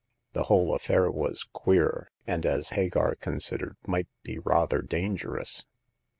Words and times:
The 0.33 0.45
whole 0.45 0.73
affair 0.73 1.11
was 1.11 1.43
queer, 1.43 2.09
and, 2.25 2.43
as 2.43 2.69
Hagar 2.69 3.13
considered, 3.13 3.77
might 3.85 4.07
be 4.23 4.39
rather 4.39 4.81
dangerous. 4.81 5.63